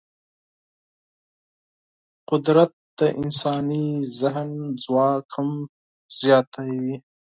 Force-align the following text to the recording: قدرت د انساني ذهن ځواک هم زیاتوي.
قدرت 2.29 2.71
د 2.99 3.01
انساني 3.21 3.87
ذهن 4.19 4.49
ځواک 4.83 5.25
هم 5.35 5.49
زیاتوي. 6.19 6.95